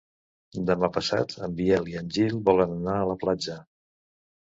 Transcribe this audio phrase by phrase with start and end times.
[0.69, 3.63] Demà passat en Biel i en Gil volen anar a la platja.